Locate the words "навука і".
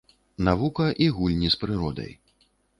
0.47-1.11